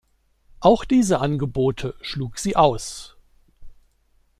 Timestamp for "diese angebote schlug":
0.83-2.39